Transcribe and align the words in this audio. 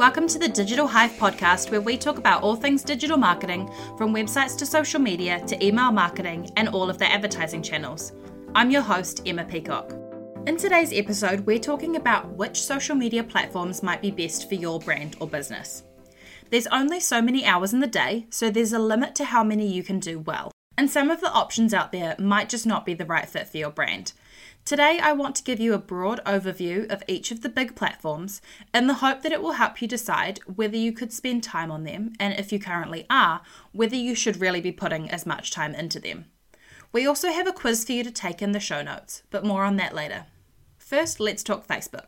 Welcome 0.00 0.28
to 0.28 0.38
the 0.38 0.48
Digital 0.48 0.86
Hive 0.86 1.10
podcast, 1.18 1.70
where 1.70 1.82
we 1.82 1.98
talk 1.98 2.16
about 2.16 2.42
all 2.42 2.56
things 2.56 2.82
digital 2.82 3.18
marketing, 3.18 3.70
from 3.98 4.14
websites 4.14 4.56
to 4.56 4.64
social 4.64 4.98
media 4.98 5.44
to 5.46 5.62
email 5.62 5.92
marketing 5.92 6.50
and 6.56 6.70
all 6.70 6.88
of 6.88 6.96
the 6.96 7.04
advertising 7.04 7.62
channels. 7.62 8.14
I'm 8.54 8.70
your 8.70 8.80
host, 8.80 9.20
Emma 9.26 9.44
Peacock. 9.44 9.92
In 10.46 10.56
today's 10.56 10.94
episode, 10.94 11.40
we're 11.40 11.58
talking 11.58 11.96
about 11.96 12.30
which 12.30 12.62
social 12.62 12.96
media 12.96 13.22
platforms 13.22 13.82
might 13.82 14.00
be 14.00 14.10
best 14.10 14.48
for 14.48 14.54
your 14.54 14.80
brand 14.80 15.16
or 15.20 15.28
business. 15.28 15.82
There's 16.48 16.66
only 16.68 16.98
so 17.00 17.20
many 17.20 17.44
hours 17.44 17.74
in 17.74 17.80
the 17.80 17.86
day, 17.86 18.26
so 18.30 18.48
there's 18.48 18.72
a 18.72 18.78
limit 18.78 19.14
to 19.16 19.26
how 19.26 19.44
many 19.44 19.66
you 19.66 19.82
can 19.82 20.00
do 20.00 20.18
well. 20.18 20.50
And 20.78 20.90
some 20.90 21.10
of 21.10 21.20
the 21.20 21.30
options 21.30 21.74
out 21.74 21.92
there 21.92 22.16
might 22.18 22.48
just 22.48 22.64
not 22.64 22.86
be 22.86 22.94
the 22.94 23.04
right 23.04 23.28
fit 23.28 23.48
for 23.48 23.58
your 23.58 23.70
brand. 23.70 24.14
Today, 24.70 25.00
I 25.02 25.14
want 25.14 25.34
to 25.34 25.42
give 25.42 25.58
you 25.58 25.74
a 25.74 25.78
broad 25.78 26.20
overview 26.24 26.88
of 26.92 27.02
each 27.08 27.32
of 27.32 27.40
the 27.40 27.48
big 27.48 27.74
platforms 27.74 28.40
in 28.72 28.86
the 28.86 28.94
hope 28.94 29.22
that 29.22 29.32
it 29.32 29.42
will 29.42 29.54
help 29.54 29.82
you 29.82 29.88
decide 29.88 30.38
whether 30.46 30.76
you 30.76 30.92
could 30.92 31.12
spend 31.12 31.42
time 31.42 31.72
on 31.72 31.82
them, 31.82 32.12
and 32.20 32.38
if 32.38 32.52
you 32.52 32.60
currently 32.60 33.04
are, 33.10 33.40
whether 33.72 33.96
you 33.96 34.14
should 34.14 34.40
really 34.40 34.60
be 34.60 34.70
putting 34.70 35.10
as 35.10 35.26
much 35.26 35.50
time 35.50 35.74
into 35.74 35.98
them. 35.98 36.26
We 36.92 37.04
also 37.04 37.32
have 37.32 37.48
a 37.48 37.52
quiz 37.52 37.84
for 37.84 37.90
you 37.90 38.04
to 38.04 38.12
take 38.12 38.40
in 38.40 38.52
the 38.52 38.60
show 38.60 38.80
notes, 38.80 39.24
but 39.30 39.44
more 39.44 39.64
on 39.64 39.74
that 39.78 39.92
later. 39.92 40.26
First, 40.78 41.18
let's 41.18 41.42
talk 41.42 41.66
Facebook. 41.66 42.04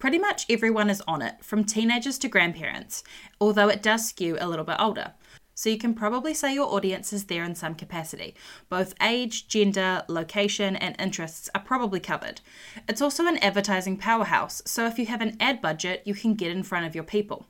Pretty 0.00 0.18
much 0.18 0.46
everyone 0.48 0.88
is 0.88 1.02
on 1.06 1.20
it, 1.20 1.44
from 1.44 1.62
teenagers 1.62 2.16
to 2.20 2.28
grandparents, 2.28 3.04
although 3.38 3.68
it 3.68 3.82
does 3.82 4.08
skew 4.08 4.38
a 4.40 4.48
little 4.48 4.64
bit 4.64 4.76
older. 4.78 5.12
So 5.62 5.70
you 5.70 5.78
can 5.78 5.94
probably 5.94 6.34
say 6.34 6.52
your 6.52 6.74
audience 6.74 7.12
is 7.12 7.26
there 7.26 7.44
in 7.44 7.54
some 7.54 7.76
capacity. 7.76 8.34
Both 8.68 8.94
age, 9.00 9.46
gender, 9.46 10.02
location, 10.08 10.74
and 10.74 10.96
interests 10.98 11.48
are 11.54 11.60
probably 11.60 12.00
covered. 12.00 12.40
It's 12.88 13.00
also 13.00 13.28
an 13.28 13.36
advertising 13.36 13.96
powerhouse, 13.96 14.60
so 14.66 14.86
if 14.86 14.98
you 14.98 15.06
have 15.06 15.20
an 15.20 15.36
ad 15.38 15.62
budget, 15.62 16.02
you 16.04 16.14
can 16.14 16.34
get 16.34 16.50
in 16.50 16.64
front 16.64 16.86
of 16.86 16.96
your 16.96 17.04
people. 17.04 17.46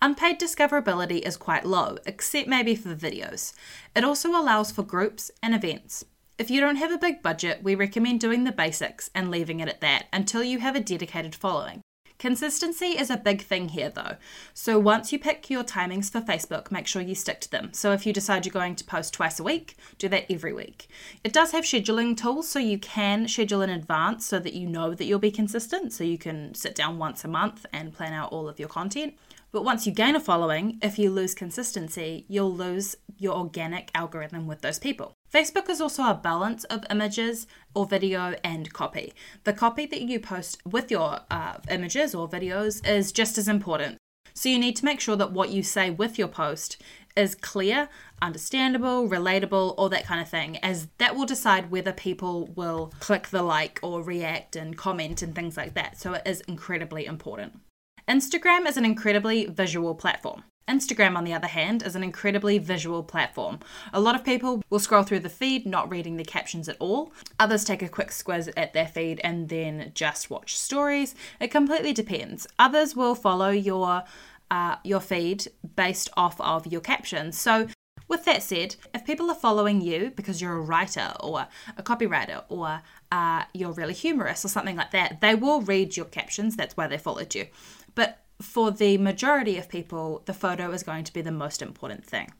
Unpaid 0.00 0.38
discoverability 0.38 1.26
is 1.26 1.36
quite 1.36 1.66
low, 1.66 1.98
except 2.06 2.46
maybe 2.46 2.76
for 2.76 2.94
videos. 2.94 3.52
It 3.96 4.04
also 4.04 4.30
allows 4.30 4.70
for 4.70 4.84
groups 4.84 5.32
and 5.42 5.52
events. 5.52 6.04
If 6.38 6.52
you 6.52 6.60
don't 6.60 6.76
have 6.76 6.92
a 6.92 6.98
big 6.98 7.20
budget, 7.20 7.64
we 7.64 7.74
recommend 7.74 8.20
doing 8.20 8.44
the 8.44 8.52
basics 8.52 9.10
and 9.12 9.28
leaving 9.28 9.58
it 9.58 9.68
at 9.68 9.80
that 9.80 10.06
until 10.12 10.44
you 10.44 10.60
have 10.60 10.76
a 10.76 10.80
dedicated 10.80 11.34
following. 11.34 11.82
Consistency 12.20 12.98
is 12.98 13.08
a 13.08 13.16
big 13.16 13.40
thing 13.40 13.70
here 13.70 13.88
though. 13.88 14.16
So 14.52 14.78
once 14.78 15.10
you 15.10 15.18
pick 15.18 15.48
your 15.48 15.64
timings 15.64 16.12
for 16.12 16.20
Facebook, 16.20 16.70
make 16.70 16.86
sure 16.86 17.00
you 17.00 17.14
stick 17.14 17.40
to 17.40 17.50
them. 17.50 17.70
So 17.72 17.92
if 17.92 18.04
you 18.04 18.12
decide 18.12 18.44
you're 18.44 18.52
going 18.52 18.76
to 18.76 18.84
post 18.84 19.14
twice 19.14 19.40
a 19.40 19.42
week, 19.42 19.78
do 19.96 20.06
that 20.10 20.30
every 20.30 20.52
week. 20.52 20.88
It 21.24 21.32
does 21.32 21.52
have 21.52 21.64
scheduling 21.64 22.14
tools 22.14 22.46
so 22.46 22.58
you 22.58 22.78
can 22.78 23.26
schedule 23.26 23.62
in 23.62 23.70
advance 23.70 24.26
so 24.26 24.38
that 24.38 24.52
you 24.52 24.68
know 24.68 24.92
that 24.92 25.06
you'll 25.06 25.18
be 25.18 25.30
consistent. 25.30 25.94
So 25.94 26.04
you 26.04 26.18
can 26.18 26.52
sit 26.52 26.74
down 26.74 26.98
once 26.98 27.24
a 27.24 27.28
month 27.28 27.64
and 27.72 27.94
plan 27.94 28.12
out 28.12 28.32
all 28.32 28.50
of 28.50 28.58
your 28.58 28.68
content. 28.68 29.14
But 29.50 29.64
once 29.64 29.86
you 29.86 29.92
gain 29.92 30.14
a 30.14 30.20
following, 30.20 30.78
if 30.82 30.98
you 30.98 31.10
lose 31.10 31.32
consistency, 31.32 32.26
you'll 32.28 32.54
lose 32.54 32.96
your 33.16 33.34
organic 33.34 33.90
algorithm 33.94 34.46
with 34.46 34.60
those 34.60 34.78
people. 34.78 35.14
Facebook 35.32 35.70
is 35.70 35.80
also 35.80 36.02
a 36.04 36.14
balance 36.14 36.64
of 36.64 36.84
images 36.90 37.46
or 37.74 37.86
video 37.86 38.34
and 38.42 38.72
copy. 38.72 39.12
The 39.44 39.52
copy 39.52 39.86
that 39.86 40.02
you 40.02 40.18
post 40.18 40.58
with 40.66 40.90
your 40.90 41.20
uh, 41.30 41.58
images 41.70 42.14
or 42.14 42.28
videos 42.28 42.86
is 42.86 43.12
just 43.12 43.38
as 43.38 43.46
important. 43.46 43.96
So 44.34 44.48
you 44.48 44.58
need 44.58 44.76
to 44.76 44.84
make 44.84 45.00
sure 45.00 45.16
that 45.16 45.32
what 45.32 45.50
you 45.50 45.62
say 45.62 45.90
with 45.90 46.18
your 46.18 46.28
post 46.28 46.82
is 47.16 47.34
clear, 47.34 47.88
understandable, 48.22 49.08
relatable, 49.08 49.74
all 49.76 49.88
that 49.88 50.06
kind 50.06 50.20
of 50.20 50.28
thing, 50.28 50.56
as 50.58 50.88
that 50.98 51.14
will 51.14 51.26
decide 51.26 51.70
whether 51.70 51.92
people 51.92 52.46
will 52.56 52.92
click 53.00 53.28
the 53.28 53.42
like 53.42 53.78
or 53.82 54.02
react 54.02 54.56
and 54.56 54.76
comment 54.76 55.22
and 55.22 55.34
things 55.34 55.56
like 55.56 55.74
that. 55.74 55.98
So 55.98 56.14
it 56.14 56.22
is 56.26 56.40
incredibly 56.42 57.06
important. 57.06 57.60
Instagram 58.08 58.66
is 58.66 58.76
an 58.76 58.84
incredibly 58.84 59.46
visual 59.46 59.94
platform. 59.94 60.42
Instagram, 60.70 61.16
on 61.16 61.24
the 61.24 61.34
other 61.34 61.46
hand, 61.48 61.82
is 61.82 61.96
an 61.96 62.02
incredibly 62.02 62.58
visual 62.58 63.02
platform. 63.02 63.58
A 63.92 64.00
lot 64.00 64.14
of 64.14 64.24
people 64.24 64.62
will 64.70 64.78
scroll 64.78 65.02
through 65.02 65.20
the 65.20 65.28
feed, 65.28 65.66
not 65.66 65.90
reading 65.90 66.16
the 66.16 66.24
captions 66.24 66.68
at 66.68 66.76
all. 66.78 67.12
Others 67.38 67.64
take 67.64 67.82
a 67.82 67.88
quick 67.88 68.08
squiz 68.08 68.52
at 68.56 68.72
their 68.72 68.86
feed 68.86 69.20
and 69.22 69.48
then 69.48 69.90
just 69.94 70.30
watch 70.30 70.56
stories. 70.56 71.14
It 71.40 71.50
completely 71.50 71.92
depends. 71.92 72.46
Others 72.58 72.96
will 72.96 73.14
follow 73.14 73.50
your 73.50 74.04
uh, 74.50 74.76
your 74.82 75.00
feed 75.00 75.46
based 75.76 76.10
off 76.16 76.40
of 76.40 76.66
your 76.66 76.80
captions. 76.80 77.38
So 77.38 77.68
with 78.08 78.24
that 78.24 78.42
said, 78.42 78.74
if 78.92 79.04
people 79.04 79.30
are 79.30 79.36
following 79.36 79.80
you 79.80 80.12
because 80.16 80.42
you're 80.42 80.56
a 80.56 80.60
writer 80.60 81.12
or 81.20 81.46
a 81.76 81.82
copywriter 81.82 82.42
or 82.48 82.82
uh, 83.12 83.44
you're 83.54 83.72
really 83.72 83.94
humorous 83.94 84.44
or 84.44 84.48
something 84.48 84.76
like 84.76 84.90
that, 84.90 85.20
they 85.20 85.36
will 85.36 85.60
read 85.60 85.96
your 85.96 86.06
captions. 86.06 86.56
That's 86.56 86.76
why 86.76 86.88
they 86.88 86.98
followed 86.98 87.34
you. 87.36 87.46
But 87.94 88.18
for 88.40 88.70
the 88.70 88.98
majority 88.98 89.56
of 89.56 89.68
people, 89.68 90.22
the 90.24 90.34
photo 90.34 90.70
is 90.70 90.82
going 90.82 91.04
to 91.04 91.12
be 91.12 91.22
the 91.22 91.32
most 91.32 91.62
important 91.62 92.04
thing. 92.04 92.32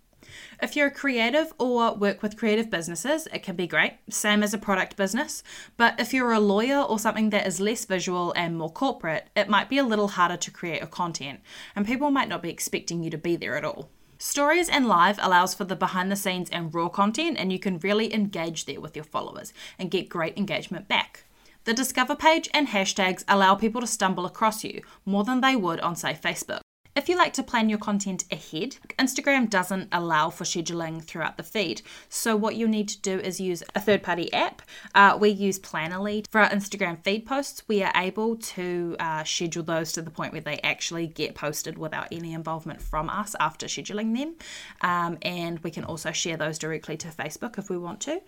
If 0.63 0.77
you're 0.77 0.89
a 0.89 0.93
creative 0.93 1.53
or 1.59 1.95
work 1.95 2.23
with 2.23 2.37
creative 2.37 2.71
businesses, 2.71 3.27
it 3.33 3.43
can 3.43 3.57
be 3.57 3.67
great, 3.67 3.95
same 4.09 4.43
as 4.43 4.55
a 4.55 4.59
product 4.59 4.97
business. 4.97 5.43
But 5.77 5.99
if 5.99 6.13
you're 6.13 6.33
a 6.33 6.41
lawyer 6.41 6.81
or 6.81 6.99
something 6.99 7.31
that 7.31 7.47
is 7.47 7.61
less 7.61 7.85
visual 7.85 8.33
and 8.37 8.57
more 8.57 8.71
corporate, 8.71 9.29
it 9.35 9.49
might 9.49 9.69
be 9.69 9.79
a 9.79 9.85
little 9.85 10.09
harder 10.09 10.37
to 10.37 10.51
create 10.51 10.83
a 10.83 10.87
content, 10.87 11.41
and 11.75 11.87
people 11.87 12.11
might 12.11 12.29
not 12.29 12.43
be 12.43 12.51
expecting 12.51 13.03
you 13.03 13.11
to 13.11 13.19
be 13.19 13.37
there 13.37 13.57
at 13.57 13.65
all. 13.65 13.91
Stories 14.19 14.69
and 14.69 14.87
Live 14.87 15.19
allows 15.23 15.55
for 15.55 15.65
the 15.65 15.75
behind 15.75 16.13
the 16.13 16.17
scenes 16.17 16.51
and 16.51 16.75
raw 16.75 16.91
content, 16.91 17.39
and 17.39 17.51
you 17.51 17.59
can 17.59 17.79
really 17.79 18.13
engage 18.13 18.67
there 18.67 18.81
with 18.81 18.95
your 18.95 19.05
followers 19.05 19.55
and 19.79 19.91
get 19.91 20.11
great 20.11 20.37
engagement 20.37 20.89
back. 20.89 21.25
The 21.71 21.75
Discover 21.75 22.17
page 22.17 22.49
and 22.53 22.67
hashtags 22.67 23.23
allow 23.29 23.55
people 23.55 23.81
to 23.81 23.87
stumble 23.87 24.27
across 24.27 24.65
you 24.65 24.83
more 25.05 25.23
than 25.23 25.41
they 25.41 25.55
would 25.55 25.79
on, 25.79 25.95
say, 25.95 26.15
Facebook. 26.21 26.63
If 26.97 27.09
you 27.09 27.17
like 27.17 27.33
to 27.35 27.45
plan 27.45 27.69
your 27.69 27.79
content 27.79 28.25
ahead, 28.33 28.77
Instagram 28.99 29.49
doesn't 29.49 29.89
allow 29.93 30.31
for 30.31 30.43
scheduling 30.43 31.01
throughout 31.01 31.37
the 31.37 31.45
feed. 31.45 31.83
So, 32.09 32.35
what 32.35 32.57
you'll 32.57 32.69
need 32.69 32.89
to 32.89 33.01
do 33.01 33.21
is 33.21 33.41
use 33.41 33.63
a 33.77 33.81
third 33.81 34.03
party 34.03 34.33
app. 34.33 34.63
Uh, 34.97 35.17
we 35.21 35.29
use 35.29 35.61
Planoly 35.61 36.27
for 36.29 36.41
our 36.41 36.51
Instagram 36.51 37.05
feed 37.05 37.25
posts. 37.25 37.63
We 37.69 37.85
are 37.85 37.93
able 37.95 38.35
to 38.37 38.97
uh, 38.99 39.23
schedule 39.23 39.63
those 39.63 39.93
to 39.93 40.03
the 40.03 40.11
point 40.11 40.33
where 40.33 40.43
they 40.43 40.59
actually 40.65 41.07
get 41.07 41.37
posted 41.37 41.79
without 41.79 42.09
any 42.11 42.33
involvement 42.33 42.83
from 42.83 43.09
us 43.09 43.37
after 43.39 43.67
scheduling 43.67 44.19
them. 44.19 44.35
Um, 44.81 45.19
and 45.23 45.61
we 45.61 45.71
can 45.71 45.85
also 45.85 46.11
share 46.11 46.37
those 46.37 46.59
directly 46.59 46.97
to 46.97 47.09
Facebook 47.09 47.59
if 47.59 47.71
we 47.71 47.79
want 47.79 48.01
to. 48.01 48.21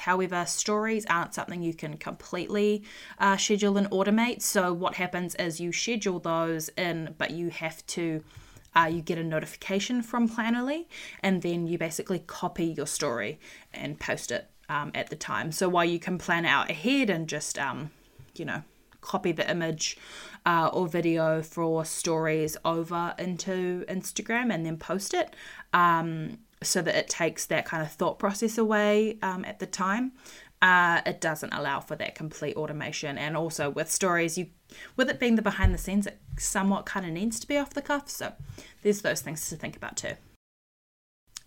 However, 0.00 0.44
stories 0.46 1.04
aren't 1.06 1.34
something 1.34 1.62
you 1.62 1.74
can 1.74 1.96
completely 1.96 2.82
uh, 3.18 3.36
schedule 3.36 3.76
and 3.76 3.90
automate. 3.90 4.42
So, 4.42 4.72
what 4.72 4.94
happens 4.94 5.34
is 5.34 5.60
you 5.60 5.72
schedule 5.72 6.18
those 6.18 6.70
in, 6.70 7.14
but 7.18 7.30
you 7.30 7.50
have 7.50 7.84
to. 7.88 8.24
Uh, 8.74 8.88
you 8.88 9.02
get 9.02 9.18
a 9.18 9.24
notification 9.24 10.00
from 10.00 10.28
Planoly, 10.28 10.86
and 11.24 11.42
then 11.42 11.66
you 11.66 11.76
basically 11.76 12.20
copy 12.20 12.66
your 12.66 12.86
story 12.86 13.40
and 13.74 13.98
post 13.98 14.30
it 14.30 14.48
um, 14.68 14.92
at 14.94 15.10
the 15.10 15.16
time. 15.16 15.50
So 15.50 15.68
while 15.68 15.84
you 15.84 15.98
can 15.98 16.18
plan 16.18 16.46
out 16.46 16.70
ahead 16.70 17.10
and 17.10 17.28
just, 17.28 17.58
um, 17.58 17.90
you 18.36 18.44
know, 18.44 18.62
copy 19.00 19.32
the 19.32 19.50
image 19.50 19.96
uh, 20.46 20.70
or 20.72 20.86
video 20.86 21.42
for 21.42 21.84
stories 21.84 22.56
over 22.64 23.14
into 23.18 23.84
Instagram 23.88 24.54
and 24.54 24.64
then 24.64 24.76
post 24.76 25.14
it. 25.14 25.34
Um, 25.72 26.38
so 26.62 26.82
that 26.82 26.94
it 26.94 27.08
takes 27.08 27.46
that 27.46 27.64
kind 27.64 27.82
of 27.82 27.90
thought 27.92 28.18
process 28.18 28.58
away 28.58 29.18
um, 29.22 29.44
at 29.44 29.58
the 29.58 29.66
time. 29.66 30.12
Uh, 30.62 31.00
it 31.06 31.20
doesn't 31.20 31.54
allow 31.54 31.80
for 31.80 31.96
that 31.96 32.14
complete 32.14 32.56
automation, 32.56 33.16
and 33.16 33.36
also 33.36 33.70
with 33.70 33.90
stories, 33.90 34.36
you 34.36 34.48
with 34.94 35.08
it 35.08 35.18
being 35.18 35.36
the 35.36 35.42
behind 35.42 35.72
the 35.72 35.78
scenes, 35.78 36.06
it 36.06 36.20
somewhat 36.38 36.84
kind 36.84 37.06
of 37.06 37.12
needs 37.12 37.40
to 37.40 37.48
be 37.48 37.56
off 37.56 37.72
the 37.72 37.82
cuff. 37.82 38.10
So 38.10 38.34
there's 38.82 39.00
those 39.00 39.22
things 39.22 39.48
to 39.48 39.56
think 39.56 39.76
about 39.76 39.96
too. 39.96 40.12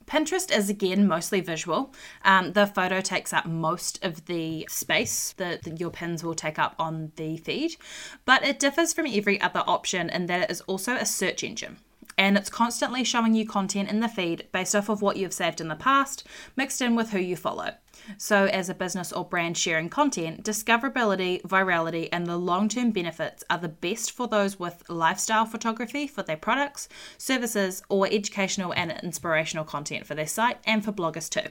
Pinterest 0.05 0.55
is 0.55 0.69
again 0.69 1.07
mostly 1.07 1.41
visual. 1.41 1.93
Um, 2.25 2.53
the 2.53 2.67
photo 2.67 3.01
takes 3.01 3.31
up 3.33 3.45
most 3.45 4.03
of 4.03 4.25
the 4.25 4.67
space 4.69 5.33
that 5.33 5.79
your 5.79 5.91
pins 5.91 6.23
will 6.23 6.33
take 6.33 6.59
up 6.59 6.75
on 6.77 7.11
the 7.15 7.37
feed, 7.37 7.77
but 8.25 8.43
it 8.43 8.59
differs 8.59 8.93
from 8.93 9.07
every 9.07 9.39
other 9.39 9.63
option 9.65 10.09
in 10.09 10.25
that 10.25 10.41
it 10.41 10.51
is 10.51 10.61
also 10.61 10.95
a 10.95 11.05
search 11.05 11.43
engine 11.43 11.77
and 12.17 12.37
it's 12.37 12.49
constantly 12.49 13.03
showing 13.03 13.33
you 13.33 13.45
content 13.45 13.89
in 13.89 13.99
the 13.99 14.07
feed 14.07 14.47
based 14.51 14.75
off 14.75 14.89
of 14.89 15.01
what 15.01 15.17
you've 15.17 15.33
saved 15.33 15.61
in 15.61 15.67
the 15.67 15.75
past, 15.75 16.23
mixed 16.55 16.81
in 16.81 16.95
with 16.95 17.11
who 17.11 17.19
you 17.19 17.35
follow. 17.35 17.71
So, 18.17 18.45
as 18.45 18.69
a 18.69 18.73
business 18.73 19.13
or 19.13 19.23
brand 19.23 19.57
sharing 19.57 19.89
content, 19.89 20.43
discoverability, 20.43 21.41
virality, 21.43 22.09
and 22.11 22.25
the 22.25 22.37
long 22.37 22.67
term 22.67 22.91
benefits 22.91 23.43
are 23.49 23.57
the 23.57 23.69
best 23.69 24.11
for 24.11 24.27
those 24.27 24.59
with 24.59 24.89
lifestyle 24.89 25.45
photography 25.45 26.07
for 26.07 26.23
their 26.23 26.37
products, 26.37 26.89
services, 27.17 27.81
or 27.89 28.07
educational 28.07 28.73
and 28.73 28.91
inspirational 29.03 29.63
content 29.63 30.05
for 30.05 30.15
their 30.15 30.27
site 30.27 30.57
and 30.65 30.83
for 30.83 30.91
bloggers 30.91 31.29
too. 31.29 31.49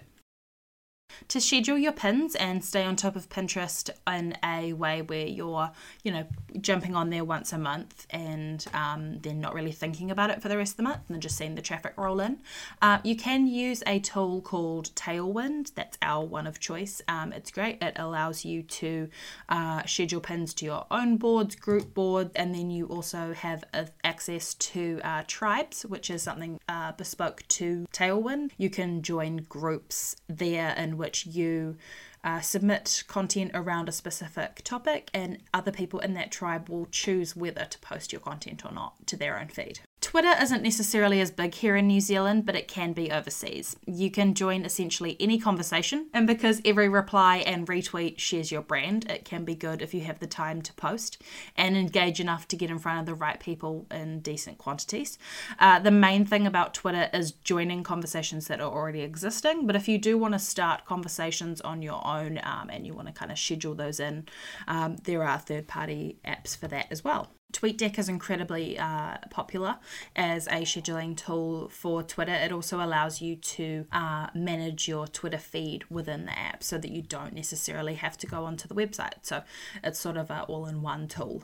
To 1.29 1.41
schedule 1.41 1.79
your 1.79 1.93
pins 1.93 2.35
and 2.35 2.64
stay 2.64 2.85
on 2.85 2.97
top 2.97 3.17
of 3.17 3.29
Pinterest 3.29 3.91
in 4.06 4.37
a 4.44 4.73
way 4.73 5.03
where 5.03 5.26
you're, 5.26 5.70
you 6.03 6.12
know, 6.12 6.26
jumping 6.61 6.94
on 6.94 7.11
there 7.11 7.25
once 7.25 7.53
a 7.53 7.59
month 7.59 8.06
and 8.11 8.67
um, 8.75 9.19
then 9.20 9.41
not 9.41 9.55
really 9.55 9.73
thinking 9.73 10.11
about 10.11 10.31
it 10.31 10.43
for 10.43 10.49
the 10.49 10.56
rest 10.56 10.73
of 10.73 10.76
the 10.79 10.82
month 10.82 11.00
and 11.09 11.23
just 11.23 11.37
seeing 11.37 11.55
the 11.55 11.62
traffic 11.62 11.94
roll 11.97 12.20
in. 12.20 12.38
Uh, 12.81 12.99
you 13.03 13.17
can 13.17 13.47
use 13.47 13.82
a 13.87 13.99
tool 14.00 14.41
called 14.41 14.94
Tailwind. 14.94 15.75
That's 15.75 15.99
our 16.03 16.25
one 16.25 16.47
of 16.47 16.61
choice. 16.61 17.00
Um, 17.09 17.32
it's 17.32 17.50
great. 17.50 17.82
It 17.82 17.94
allows 17.97 18.44
you 18.44 18.62
to 18.62 19.08
uh, 19.49 19.85
schedule 19.87 20.20
pins 20.20 20.55
to 20.55 20.65
your 20.65 20.87
own 20.91 21.17
boards, 21.17 21.55
group 21.55 21.94
boards, 21.94 22.31
and 22.37 22.55
then 22.55 22.70
you 22.70 22.87
also 22.87 23.32
have 23.32 23.65
access 24.05 24.55
to 24.55 25.00
uh, 25.05 25.23
tribes, 25.26 25.82
which 25.82 26.11
is 26.11 26.23
something 26.23 26.58
uh, 26.69 26.93
bespoke 26.93 27.43
to 27.49 27.87
Tailwind. 27.93 28.50
You 28.56 28.70
can 28.70 29.03
join 29.03 29.38
groups 29.49 30.17
there 30.29 30.75
in 30.76 30.97
which 31.03 31.27
you 31.27 31.77
uh, 32.23 32.41
submit 32.41 33.03
content 33.09 33.51
around 33.53 33.89
a 33.89 33.93
specific 33.93 34.63
topic, 34.63 35.11
and 35.13 35.39
other 35.53 35.73
people 35.73 35.99
in 35.99 36.15
that 36.15 36.31
tribe 36.31 36.69
will 36.69 36.87
choose 36.87 37.35
whether 37.35 37.65
to 37.65 37.79
post 37.81 38.13
your 38.13 38.21
content 38.21 38.65
or 38.65 38.73
not 38.73 38.95
to 39.09 39.17
their 39.17 39.39
own 39.39 39.49
feed. 39.49 39.81
Twitter 40.03 40.35
isn't 40.43 40.65
necessarily 40.65 41.21
as 41.21 41.31
big 41.31 41.55
here 41.55 41.77
in 41.77 41.87
New 41.87 42.01
Zealand, 42.01 42.45
but 42.45 42.57
it 42.57 42.67
can 42.67 42.93
be 42.93 43.13
overseas. 43.13 43.77
You 43.87 44.11
can 44.11 44.35
join 44.35 44.65
essentially 44.65 45.17
any 45.21 45.39
conversation, 45.39 46.09
and 46.13 46.27
because 46.27 46.61
every 46.65 46.89
reply 46.89 47.39
and 47.39 47.69
retweet 47.69 48.19
shares 48.19 48.51
your 48.51 48.63
brand, 48.63 49.09
it 49.09 49.25
can 49.25 49.45
be 49.45 49.55
good 49.55 49.81
if 49.81 49.95
you 49.95 50.01
have 50.01 50.19
the 50.19 50.27
time 50.27 50.61
to 50.63 50.73
post 50.75 51.23
and 51.57 51.77
engage 51.77 52.19
enough 52.19 52.49
to 52.49 52.57
get 52.57 52.69
in 52.69 52.81
front 52.81 52.99
of 52.99 53.07
the 53.07 53.15
right 53.15 53.39
people 53.39 53.87
in 53.93 54.19
decent 54.21 54.59
quantities. 54.59 55.19
Uh, 55.61 55.79
the 55.79 55.93
main 55.93 56.27
thing 56.27 56.49
about 56.49 56.75
Twitter 56.75 57.09
is 57.15 57.31
joining 57.31 57.85
conversations 57.85 58.49
that 58.49 58.61
are 58.61 58.71
already 58.71 59.03
existing, 59.03 59.69
but 59.69 59.77
if 59.77 59.87
you 59.87 59.99
do 59.99 60.19
want 60.19 60.35
to 60.35 60.39
start 60.41 60.85
conversations 60.85 61.61
on 61.61 61.81
your 61.81 62.05
own 62.05 62.41
um, 62.43 62.69
and 62.71 62.85
you 62.85 62.93
want 62.93 63.07
to 63.07 63.15
kind 63.15 63.31
of 63.31 63.39
schedule 63.39 63.77
those 63.77 64.01
in, 64.01 64.27
um, 64.67 64.97
there 65.05 65.23
are 65.23 65.39
third 65.39 65.69
party 65.69 66.19
apps 66.27 66.57
for 66.57 66.67
that 66.67 66.89
as 66.91 67.05
well. 67.05 67.31
TweetDeck 67.53 67.99
is 67.99 68.09
incredibly 68.09 68.79
uh, 68.79 69.19
popular 69.31 69.77
as 70.17 70.47
a 70.47 70.63
scheduling 70.63 71.17
tool 71.17 71.69
for 71.69 72.03
Twitter. 72.03 72.33
It 72.33 72.53
also 72.53 72.83
allows 72.83 73.21
you 73.21 73.37
to 73.37 73.87
uh, 73.93 74.29
manage 74.35 74.89
your 74.89 75.07
Twitter 75.07 75.39
feed 75.39 75.85
within 75.91 76.25
the 76.25 76.39
app 76.39 76.63
so 76.63 76.79
that 76.79 76.91
you 76.91 77.03
don't 77.03 77.35
necessarily 77.35 77.95
have 77.95 78.17
to 78.19 78.27
go 78.27 78.45
onto 78.45 78.67
the 78.67 78.75
website. 78.75 79.15
So 79.23 79.43
it's 79.85 79.99
sort 79.99 80.17
of 80.17 80.31
an 80.31 80.41
all 80.49 80.67
in 80.67 80.83
one 80.83 81.09
tool. 81.09 81.43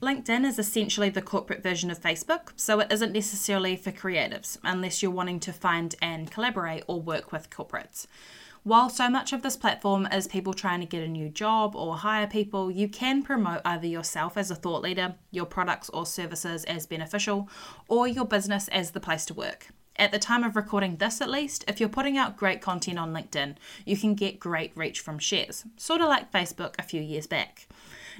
LinkedIn 0.00 0.44
is 0.44 0.60
essentially 0.60 1.10
the 1.10 1.22
corporate 1.22 1.60
version 1.60 1.90
of 1.90 2.00
Facebook, 2.00 2.52
so 2.54 2.78
it 2.78 2.92
isn't 2.92 3.12
necessarily 3.12 3.74
for 3.74 3.90
creatives 3.90 4.56
unless 4.62 5.02
you're 5.02 5.10
wanting 5.10 5.40
to 5.40 5.52
find 5.52 5.96
and 6.00 6.30
collaborate 6.30 6.84
or 6.86 7.00
work 7.00 7.32
with 7.32 7.50
corporates. 7.50 8.06
While 8.64 8.90
so 8.90 9.08
much 9.08 9.32
of 9.32 9.42
this 9.42 9.56
platform 9.56 10.06
is 10.12 10.26
people 10.26 10.52
trying 10.52 10.80
to 10.80 10.86
get 10.86 11.02
a 11.02 11.08
new 11.08 11.28
job 11.28 11.76
or 11.76 11.96
hire 11.96 12.26
people, 12.26 12.70
you 12.70 12.88
can 12.88 13.22
promote 13.22 13.62
either 13.64 13.86
yourself 13.86 14.36
as 14.36 14.50
a 14.50 14.54
thought 14.54 14.82
leader, 14.82 15.14
your 15.30 15.46
products 15.46 15.88
or 15.90 16.04
services 16.04 16.64
as 16.64 16.86
beneficial, 16.86 17.48
or 17.88 18.08
your 18.08 18.24
business 18.24 18.68
as 18.68 18.90
the 18.90 19.00
place 19.00 19.24
to 19.26 19.34
work. 19.34 19.68
At 19.96 20.12
the 20.12 20.18
time 20.18 20.44
of 20.44 20.54
recording 20.54 20.96
this, 20.96 21.20
at 21.20 21.30
least, 21.30 21.64
if 21.66 21.80
you're 21.80 21.88
putting 21.88 22.16
out 22.16 22.36
great 22.36 22.60
content 22.60 22.98
on 22.98 23.12
LinkedIn, 23.12 23.56
you 23.84 23.96
can 23.96 24.14
get 24.14 24.38
great 24.38 24.72
reach 24.76 25.00
from 25.00 25.18
shares, 25.18 25.64
sort 25.76 26.00
of 26.00 26.08
like 26.08 26.30
Facebook 26.30 26.74
a 26.78 26.84
few 26.84 27.02
years 27.02 27.26
back. 27.26 27.66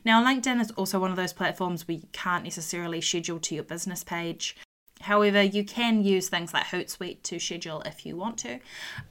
Now, 0.04 0.24
LinkedIn 0.24 0.60
is 0.60 0.70
also 0.72 0.98
one 0.98 1.10
of 1.10 1.16
those 1.16 1.32
platforms 1.32 1.86
where 1.86 1.98
you 1.98 2.08
can't 2.12 2.44
necessarily 2.44 3.00
schedule 3.00 3.38
to 3.40 3.54
your 3.54 3.64
business 3.64 4.02
page. 4.02 4.56
However, 5.02 5.42
you 5.42 5.64
can 5.64 6.02
use 6.02 6.28
things 6.28 6.52
like 6.52 6.66
Hootsuite 6.66 7.22
to 7.24 7.38
schedule 7.38 7.82
if 7.82 8.04
you 8.04 8.16
want 8.16 8.38
to, 8.38 8.58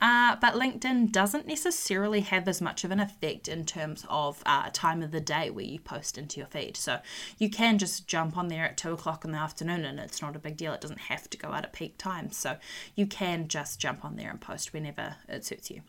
uh, 0.01 0.35
but 0.41 0.53
LinkedIn 0.53 1.11
doesn't 1.11 1.47
necessarily 1.47 2.21
have 2.21 2.47
as 2.47 2.61
much 2.61 2.83
of 2.83 2.91
an 2.91 2.99
effect 2.99 3.47
in 3.47 3.65
terms 3.65 4.05
of 4.09 4.43
uh, 4.45 4.69
time 4.73 5.01
of 5.01 5.11
the 5.11 5.21
day 5.21 5.49
where 5.49 5.65
you 5.65 5.79
post 5.79 6.17
into 6.17 6.39
your 6.39 6.47
feed. 6.47 6.77
So 6.77 6.99
you 7.37 7.49
can 7.49 7.77
just 7.77 8.07
jump 8.07 8.37
on 8.37 8.47
there 8.47 8.65
at 8.65 8.77
two 8.77 8.93
o'clock 8.93 9.23
in 9.25 9.31
the 9.31 9.37
afternoon 9.37 9.85
and 9.85 9.99
it's 9.99 10.21
not 10.21 10.35
a 10.35 10.39
big 10.39 10.57
deal. 10.57 10.73
It 10.73 10.81
doesn't 10.81 10.99
have 10.99 11.29
to 11.29 11.37
go 11.37 11.49
out 11.49 11.63
at 11.63 11.73
peak 11.73 11.97
times. 11.97 12.37
So 12.37 12.57
you 12.95 13.07
can 13.07 13.47
just 13.47 13.79
jump 13.79 14.03
on 14.03 14.15
there 14.15 14.29
and 14.29 14.41
post 14.41 14.73
whenever 14.73 15.15
it 15.27 15.45
suits 15.45 15.71
you. 15.71 15.81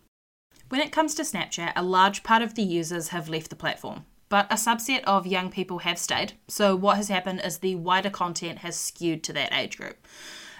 When 0.68 0.80
it 0.80 0.92
comes 0.92 1.14
to 1.14 1.22
Snapchat, 1.22 1.72
a 1.76 1.82
large 1.82 2.22
part 2.22 2.42
of 2.42 2.54
the 2.54 2.62
users 2.62 3.08
have 3.08 3.28
left 3.28 3.50
the 3.50 3.56
platform 3.56 4.04
but 4.28 4.50
a 4.50 4.56
subset 4.56 5.02
of 5.04 5.26
young 5.26 5.50
people 5.50 5.78
have 5.78 5.98
stayed. 5.98 6.34
So, 6.48 6.76
what 6.76 6.96
has 6.96 7.08
happened 7.08 7.40
is 7.44 7.58
the 7.58 7.76
wider 7.76 8.10
content 8.10 8.58
has 8.58 8.76
skewed 8.76 9.22
to 9.24 9.32
that 9.34 9.52
age 9.52 9.76
group. 9.76 9.96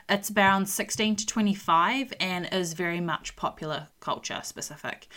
It's 0.08 0.30
around 0.30 0.66
16 0.66 1.16
to 1.16 1.26
25 1.26 2.14
and 2.18 2.48
is 2.50 2.72
very 2.72 3.00
much 3.00 3.36
popular 3.36 3.88
culture 4.00 4.40
specific. 4.42 5.08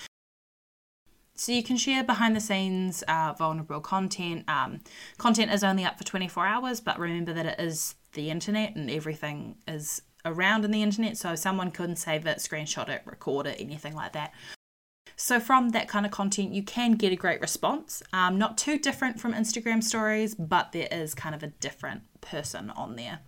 So, 1.36 1.52
you 1.52 1.64
can 1.64 1.78
share 1.78 2.04
behind 2.04 2.36
the 2.36 2.42
scenes 2.42 3.04
uh, 3.08 3.34
vulnerable 3.38 3.80
content. 3.80 4.50
Um, 4.50 4.82
content 5.18 5.52
is 5.52 5.64
only 5.64 5.86
up 5.86 5.98
for 5.98 6.04
24 6.04 6.46
hours, 6.46 6.82
but 6.82 7.00
remember 7.00 7.34
that 7.34 7.46
it 7.46 7.60
is 7.60 7.96
the 8.14 8.30
internet 8.30 8.76
and 8.76 8.92
everything 8.92 9.56
is 9.68 10.02
around 10.26 10.66
in 10.66 10.72
the 10.72 10.84
internet. 10.84 11.18
So, 11.18 11.36
someone 11.36 11.72
couldn't 11.72 11.96
save 11.96 12.26
it, 12.26 12.40
screenshot 12.40 12.90
it, 12.90 13.02
record 13.06 13.48
it, 13.48 13.62
anything 13.62 13.96
like 13.96 14.14
that. 14.14 14.34
So, 15.24 15.40
from 15.40 15.70
that 15.70 15.88
kind 15.88 16.04
of 16.04 16.12
content, 16.12 16.52
you 16.52 16.64
can 16.64 16.94
get 16.94 17.14
a 17.14 17.16
great 17.16 17.42
response. 17.42 18.02
Um, 18.12 18.40
not 18.40 18.58
too 18.58 18.80
different 18.80 19.20
from 19.20 19.36
Instagram 19.36 19.84
stories, 19.84 20.34
but 20.34 20.72
there 20.72 20.88
is 20.92 21.14
kind 21.14 21.36
of 21.36 21.44
a 21.44 21.48
different 21.48 22.02
person 22.22 22.72
on 22.72 22.96
there. 22.96 23.20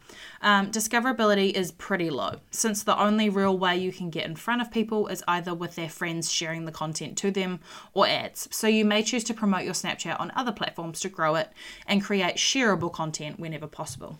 Um, 0.41 0.71
discoverability 0.71 1.51
is 1.53 1.71
pretty 1.71 2.09
low, 2.09 2.37
since 2.49 2.81
the 2.81 2.99
only 2.99 3.29
real 3.29 3.55
way 3.55 3.77
you 3.77 3.91
can 3.91 4.09
get 4.09 4.25
in 4.25 4.35
front 4.35 4.63
of 4.63 4.71
people 4.71 5.05
is 5.05 5.23
either 5.27 5.53
with 5.53 5.75
their 5.75 5.87
friends 5.87 6.31
sharing 6.31 6.65
the 6.65 6.71
content 6.71 7.15
to 7.19 7.29
them 7.29 7.59
or 7.93 8.07
ads. 8.07 8.47
So, 8.49 8.65
you 8.65 8.85
may 8.85 9.03
choose 9.03 9.23
to 9.25 9.35
promote 9.35 9.63
your 9.63 9.75
Snapchat 9.75 10.19
on 10.19 10.31
other 10.35 10.51
platforms 10.51 10.99
to 11.01 11.09
grow 11.09 11.35
it 11.35 11.51
and 11.85 12.03
create 12.03 12.37
shareable 12.37 12.91
content 12.91 13.39
whenever 13.39 13.67
possible. 13.67 14.17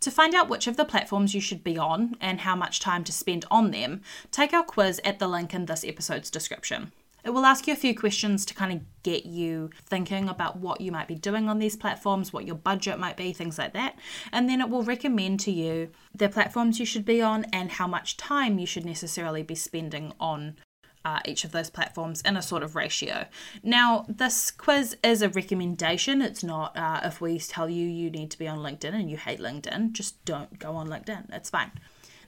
To 0.00 0.10
find 0.10 0.34
out 0.34 0.48
which 0.48 0.66
of 0.66 0.76
the 0.76 0.84
platforms 0.84 1.34
you 1.34 1.40
should 1.40 1.64
be 1.64 1.78
on 1.78 2.16
and 2.20 2.40
how 2.40 2.56
much 2.56 2.80
time 2.80 3.04
to 3.04 3.12
spend 3.12 3.44
on 3.50 3.70
them, 3.70 4.02
take 4.30 4.52
our 4.52 4.64
quiz 4.64 5.00
at 5.04 5.18
the 5.18 5.28
link 5.28 5.54
in 5.54 5.66
this 5.66 5.84
episode's 5.84 6.30
description. 6.30 6.92
It 7.24 7.30
will 7.30 7.46
ask 7.46 7.66
you 7.66 7.72
a 7.72 7.76
few 7.76 7.94
questions 7.94 8.44
to 8.44 8.54
kind 8.54 8.70
of 8.70 8.80
get 9.02 9.24
you 9.24 9.70
thinking 9.86 10.28
about 10.28 10.58
what 10.58 10.82
you 10.82 10.92
might 10.92 11.08
be 11.08 11.14
doing 11.14 11.48
on 11.48 11.58
these 11.58 11.74
platforms, 11.74 12.34
what 12.34 12.46
your 12.46 12.54
budget 12.54 12.98
might 12.98 13.16
be, 13.16 13.32
things 13.32 13.56
like 13.56 13.72
that. 13.72 13.98
And 14.30 14.46
then 14.46 14.60
it 14.60 14.68
will 14.68 14.82
recommend 14.82 15.40
to 15.40 15.50
you 15.50 15.88
the 16.14 16.28
platforms 16.28 16.78
you 16.78 16.84
should 16.84 17.06
be 17.06 17.22
on 17.22 17.44
and 17.44 17.72
how 17.72 17.86
much 17.86 18.18
time 18.18 18.58
you 18.58 18.66
should 18.66 18.84
necessarily 18.84 19.42
be 19.42 19.54
spending 19.54 20.12
on 20.20 20.56
uh, 21.04 21.20
each 21.24 21.44
of 21.44 21.52
those 21.52 21.70
platforms 21.70 22.20
in 22.22 22.36
a 22.36 22.42
sort 22.42 22.62
of 22.62 22.74
ratio. 22.74 23.26
Now, 23.62 24.06
this 24.08 24.50
quiz 24.50 24.96
is 25.02 25.22
a 25.22 25.28
recommendation. 25.28 26.22
It's 26.22 26.42
not 26.42 26.76
uh, 26.76 27.00
if 27.04 27.20
we 27.20 27.38
tell 27.38 27.68
you 27.68 27.86
you 27.86 28.10
need 28.10 28.30
to 28.30 28.38
be 28.38 28.48
on 28.48 28.58
LinkedIn 28.58 28.94
and 28.94 29.10
you 29.10 29.16
hate 29.16 29.40
LinkedIn, 29.40 29.92
just 29.92 30.24
don't 30.24 30.58
go 30.58 30.72
on 30.72 30.88
LinkedIn. 30.88 31.34
It's 31.34 31.50
fine. 31.50 31.72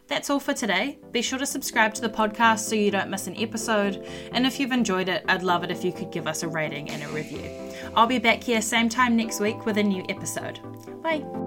That's 0.08 0.30
all 0.30 0.38
for 0.38 0.54
today. 0.54 0.98
Be 1.10 1.20
sure 1.20 1.38
to 1.38 1.46
subscribe 1.46 1.94
to 1.94 2.00
the 2.00 2.08
podcast 2.08 2.60
so 2.60 2.76
you 2.76 2.90
don't 2.90 3.10
miss 3.10 3.26
an 3.26 3.36
episode. 3.36 4.06
And 4.32 4.46
if 4.46 4.60
you've 4.60 4.72
enjoyed 4.72 5.08
it, 5.08 5.24
I'd 5.28 5.42
love 5.42 5.64
it 5.64 5.70
if 5.70 5.84
you 5.84 5.92
could 5.92 6.12
give 6.12 6.28
us 6.28 6.42
a 6.42 6.48
rating 6.48 6.90
and 6.90 7.02
a 7.02 7.08
review. 7.08 7.50
I'll 7.94 8.06
be 8.06 8.18
back 8.18 8.42
here 8.42 8.62
same 8.62 8.88
time 8.88 9.16
next 9.16 9.40
week 9.40 9.66
with 9.66 9.78
a 9.78 9.82
new 9.82 10.04
episode. 10.08 10.60
Bye. 11.02 11.45